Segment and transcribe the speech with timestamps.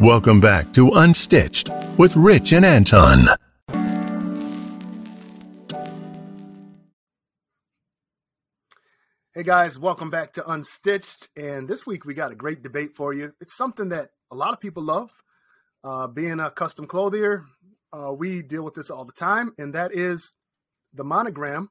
[0.00, 3.18] Welcome back to Unstitched with Rich and Anton.
[9.34, 11.30] Hey guys, welcome back to Unstitched.
[11.36, 13.32] And this week we got a great debate for you.
[13.40, 15.10] It's something that a lot of people love.
[15.82, 17.42] Uh, being a custom clothier,
[17.92, 20.32] uh, we deal with this all the time, and that is
[20.94, 21.70] the monogram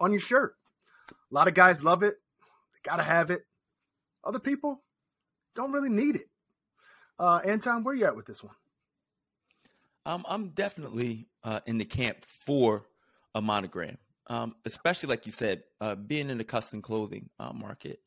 [0.00, 0.56] on your shirt.
[1.12, 2.16] A lot of guys love it,
[2.72, 3.42] they got to have it.
[4.24, 4.82] Other people
[5.54, 6.26] don't really need it.
[7.18, 8.54] Uh, Anton, where you at with this one?
[10.04, 12.86] Um, I'm definitely uh, in the camp for
[13.34, 13.98] a monogram
[14.28, 18.00] um, especially like you said, uh, being in the custom clothing uh, market.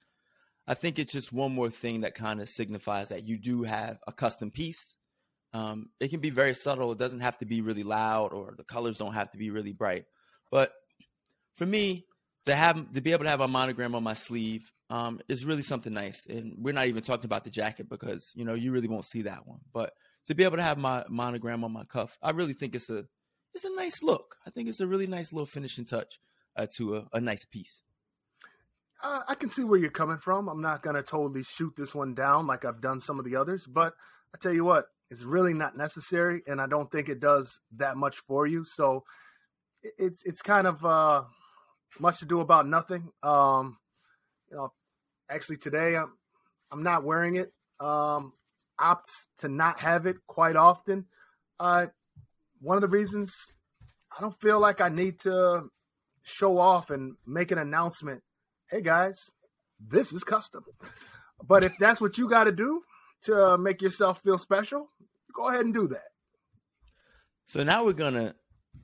[0.67, 4.00] I think it's just one more thing that kind of signifies that you do have
[4.08, 4.95] a custom piece.
[5.53, 6.91] Um, it can be very subtle.
[6.91, 9.73] It doesn't have to be really loud, or the colors don't have to be really
[9.73, 10.05] bright.
[10.52, 10.73] But
[11.55, 12.05] for me,
[12.45, 15.62] to have to be able to have a monogram on my sleeve um, is really
[15.62, 16.26] something nice.
[16.26, 19.24] And we're not even talking about the jacket because you know you really won't see
[19.24, 19.60] that one.
[19.74, 19.94] But
[20.28, 23.06] to be able to have my monogram on my cuff, I really think it's a
[23.54, 24.38] it's a nice look.
[24.46, 26.20] I think it's a really nice little finishing touch
[26.56, 27.81] uh, to a, a, nice piece.
[29.04, 30.48] Uh, I can see where you're coming from.
[30.48, 33.38] I'm not going to totally shoot this one down like I've done some of the
[33.38, 33.94] others, but
[34.36, 37.98] I tell you what, it's really not necessary, and I don't think it does that
[37.98, 38.66] much for you.
[38.66, 39.03] So
[39.98, 41.24] it's it's kind of uh,
[42.00, 43.12] much to do about nothing.
[43.24, 43.78] Um,
[44.52, 44.74] you know,
[45.30, 46.13] actually today I'm
[46.72, 47.52] I'm not wearing it.
[47.80, 48.33] Um,
[49.38, 51.05] to not have it quite often.
[51.59, 51.88] Uh,
[52.61, 53.50] one of the reasons
[54.17, 55.69] I don't feel like I need to
[56.23, 58.22] show off and make an announcement.
[58.69, 59.31] Hey guys,
[59.80, 60.63] this is custom.
[61.45, 62.81] But if that's what you got to do
[63.23, 64.89] to make yourself feel special,
[65.33, 66.09] go ahead and do that.
[67.45, 68.35] So now we're gonna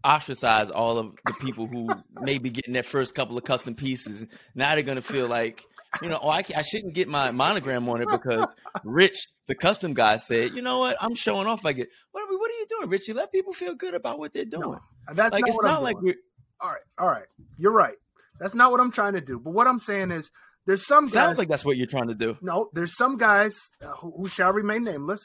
[0.05, 1.89] ostracize all of the people who
[2.21, 4.27] may be getting their first couple of custom pieces.
[4.53, 5.63] Now they're gonna feel like,
[6.01, 8.45] you know, oh, I, I shouldn't get my monogram on it because
[8.83, 11.65] Rich, the custom guy, said, you know what, I'm showing off.
[11.65, 13.13] I get what are, we, what are you doing, Richie?
[13.13, 14.61] Let people feel good about what they're doing.
[14.61, 14.79] No,
[15.13, 16.15] that's like not it's not like we're.
[16.61, 17.25] All right, all right,
[17.57, 17.95] you're right.
[18.39, 19.39] That's not what I'm trying to do.
[19.39, 20.31] But what I'm saying is,
[20.65, 22.37] there's some guys, sounds like that's what you're trying to do.
[22.41, 25.21] No, there's some guys uh, who, who shall remain nameless.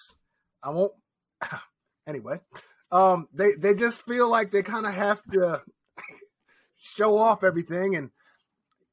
[0.63, 0.93] I won't.
[2.07, 2.41] anyway,
[2.93, 5.63] um, they they just feel like they kind of have to
[6.79, 8.11] show off everything and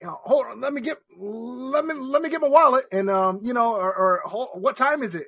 [0.02, 3.10] you know, hold on, let me get let me let me get my wallet and
[3.10, 5.28] um, you know, or, or hold, what time is it?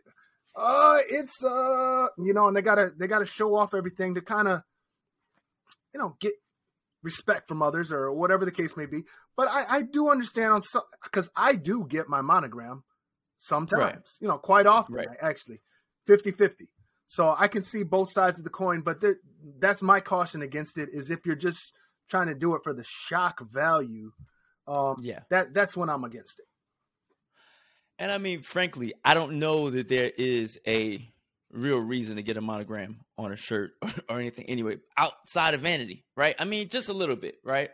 [0.56, 4.48] Uh, it's uh, you know, and they gotta they gotta show off everything to kind
[4.48, 4.62] of
[5.94, 6.34] you know get
[7.02, 9.04] respect from others or whatever the case may be.
[9.36, 12.84] But I, I do understand on some because I do get my monogram
[13.38, 14.10] sometimes, right.
[14.20, 15.08] you know, quite often right.
[15.22, 15.62] actually
[16.06, 16.68] 50 50.
[17.10, 19.16] So I can see both sides of the coin, but there,
[19.58, 20.90] that's my caution against it.
[20.94, 21.74] Is if you're just
[22.08, 24.12] trying to do it for the shock value,
[24.68, 26.46] um, yeah, that that's when I'm against it.
[27.98, 31.04] And I mean, frankly, I don't know that there is a
[31.52, 35.62] real reason to get a monogram on a shirt or, or anything anyway, outside of
[35.62, 36.36] vanity, right?
[36.38, 37.72] I mean, just a little bit, right?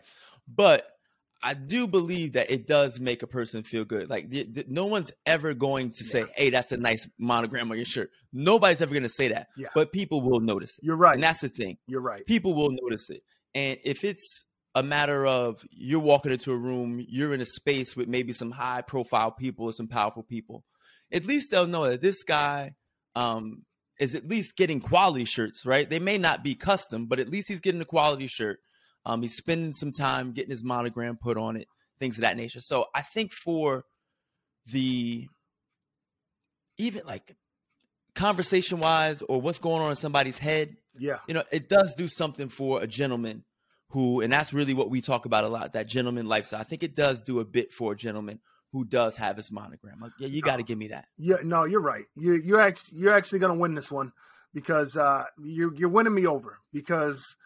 [0.47, 0.94] But
[1.43, 4.09] I do believe that it does make a person feel good.
[4.09, 7.77] Like th- th- no one's ever going to say, "Hey, that's a nice monogram on
[7.77, 9.47] your shirt." Nobody's ever going to say that.
[9.55, 9.67] Yeah.
[9.75, 10.83] But people will notice it.
[10.83, 11.13] You're right.
[11.13, 11.77] And that's the thing.
[11.87, 12.25] You're right.
[12.25, 13.21] People will notice it.
[13.53, 17.95] And if it's a matter of you're walking into a room, you're in a space
[17.95, 20.63] with maybe some high profile people or some powerful people,
[21.11, 22.73] at least they'll know that this guy
[23.15, 23.63] um,
[23.99, 25.89] is at least getting quality shirts, right?
[25.89, 28.59] They may not be custom, but at least he's getting a quality shirt
[29.05, 31.67] um, he's spending some time getting his monogram put on it,
[31.99, 32.61] things of that nature.
[32.61, 33.83] So I think for
[34.65, 35.27] the
[36.77, 37.35] even like
[38.15, 42.07] conversation wise or what's going on in somebody's head, yeah, you know, it does do
[42.07, 43.43] something for a gentleman
[43.89, 46.59] who, and that's really what we talk about a lot, that gentleman lifestyle.
[46.59, 48.39] I think it does do a bit for a gentleman
[48.71, 49.99] who does have his monogram.
[50.01, 51.05] Like, yeah, you got to give me that.
[51.17, 52.05] Yeah, no, you're right.
[52.15, 54.11] You you're actually you're actually gonna win this one
[54.53, 57.37] because uh, you're you're winning me over because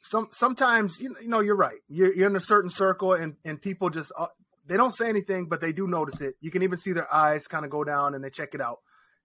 [0.00, 1.78] some sometimes you, know you're right.
[1.88, 4.26] You're, you're in a certain circle and and people just uh,
[4.66, 6.34] they don't say anything, but they do notice it.
[6.40, 8.78] You can even see their eyes kind of go down and they check it out.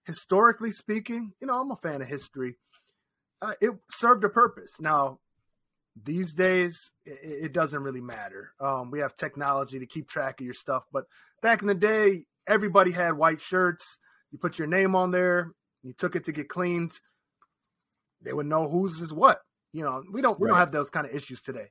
[0.04, 2.56] Historically speaking, you know I'm a fan of history.
[3.40, 4.80] Uh, it served a purpose.
[4.80, 5.20] Now
[6.02, 8.52] these days it, it doesn't really matter.
[8.60, 11.04] Um, we have technology to keep track of your stuff, but
[11.40, 13.98] back in the day, everybody had white shirts.
[14.32, 15.52] You put your name on there.
[15.82, 16.92] You took it to get cleaned.
[18.22, 19.38] They would know whose is what.
[19.74, 20.52] You know, we don't we right.
[20.52, 21.70] don't have those kind of issues today.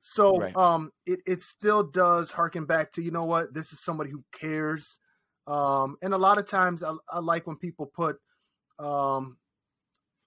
[0.00, 0.56] So right.
[0.56, 4.24] um it, it still does harken back to, you know what, this is somebody who
[4.32, 4.98] cares.
[5.46, 8.16] Um and a lot of times I, I like when people put
[8.78, 9.36] um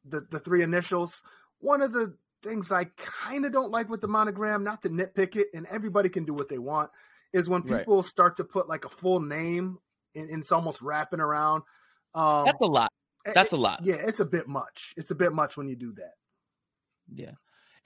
[0.06, 1.24] the the three initials.
[1.60, 5.36] One of the things I kind of don't like with the monogram, not to nitpick
[5.36, 6.92] it, and everybody can do what they want,
[7.33, 8.06] is when people right.
[8.06, 9.80] start to put like a full name
[10.13, 11.63] and, and, it's almost wrapping around.
[12.13, 12.92] Um, That's a lot.
[13.33, 13.81] That's a lot.
[13.83, 14.94] Yeah, it's a bit much.
[14.95, 16.13] It's a bit much when you do that.
[17.13, 17.31] Yeah.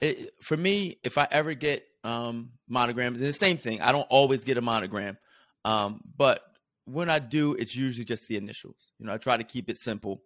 [0.00, 4.06] It, for me, if I ever get um, monograms, and the same thing, I don't
[4.08, 5.18] always get a monogram,
[5.64, 6.42] um, but
[6.86, 8.92] when I do, it's usually just the initials.
[8.98, 10.22] You know, I try to keep it simple,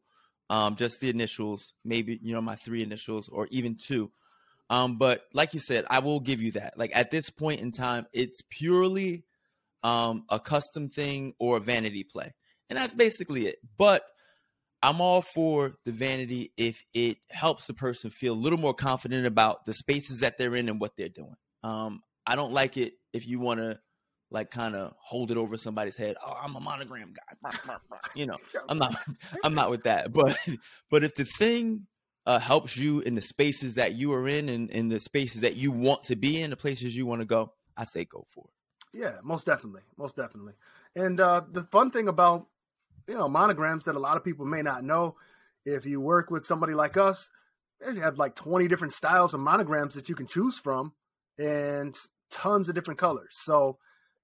[0.49, 4.11] um, just the initials, maybe you know my three initials or even two.
[4.71, 6.79] Um, but like you said, I will give you that.
[6.79, 9.25] Like at this point in time, it's purely
[9.83, 12.33] um, a custom thing or a vanity play,
[12.71, 13.59] and that's basically it.
[13.77, 14.05] But
[14.85, 19.27] I'm all for the vanity if it helps the person feel a little more confident
[19.27, 21.37] about the spaces that they're in and what they're doing.
[21.63, 23.81] Um, I don't like it if you want to
[24.31, 26.17] like kind of hold it over somebody's head.
[26.23, 27.77] Oh, I'm a monogram guy.
[28.15, 28.37] You know,
[28.69, 28.95] I'm not.
[29.43, 30.13] I'm not with that.
[30.13, 30.39] But
[30.91, 31.87] but if the thing
[32.27, 35.57] uh, helps you in the spaces that you are in and in the spaces that
[35.57, 38.45] you want to be in, the places you want to go, I say go for
[38.45, 38.99] it.
[39.01, 40.53] Yeah, most definitely, most definitely.
[40.95, 42.49] And uh, the fun thing about
[43.09, 45.17] you know monograms that a lot of people may not know.
[45.67, 47.31] If you work with somebody like us
[47.81, 50.93] they have like 20 different styles of monograms that you can choose from
[51.39, 51.97] and
[52.31, 53.37] tons of different colors.
[53.43, 53.79] So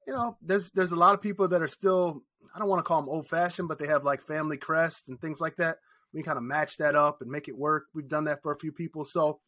[0.06, 2.23] you know there's there's a lot of people that are still
[2.55, 5.21] i don't want to call them old fashioned but they have like family crests and
[5.21, 5.79] things like that.
[6.12, 7.85] We kind of match that up and make it work.
[7.94, 9.05] We've done that for a few people.
[9.05, 9.41] So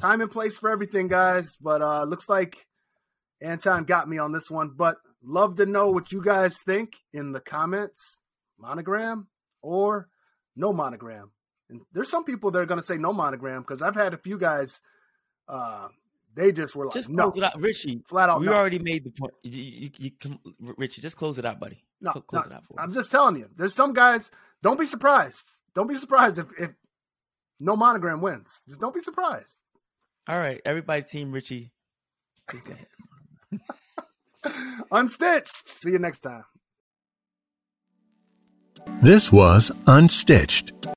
[0.00, 2.66] time and place for everything guys but uh looks like
[3.42, 4.70] anton got me on this one.
[4.76, 8.19] But love to know what you guys think in the comments
[8.60, 9.28] monogram
[9.62, 10.08] or
[10.56, 11.32] no monogram.
[11.68, 14.18] And there's some people that are going to say no monogram because I've had a
[14.18, 14.80] few guys.
[15.48, 15.88] Uh,
[16.34, 18.02] they just were like, just no, close it out, Richie.
[18.08, 18.52] Flat out, we no.
[18.52, 19.32] already made the point.
[19.42, 20.38] You, you, you
[20.76, 21.84] Richie, just close it out, buddy.
[22.00, 22.94] No, close no, it out for I'm us.
[22.94, 23.48] just telling you.
[23.56, 24.30] There's some guys.
[24.62, 25.44] Don't be surprised.
[25.74, 26.70] Don't be surprised if, if
[27.58, 28.60] no monogram wins.
[28.68, 29.56] Just don't be surprised.
[30.28, 31.72] All right, everybody, Team Richie.
[32.48, 32.86] Please go ahead.
[34.92, 35.66] Unstitched.
[35.66, 36.44] See you next time.
[39.00, 40.80] This was Unstitched